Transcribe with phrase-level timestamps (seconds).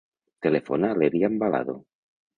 [0.45, 1.77] Telefona a l'Elian Balado.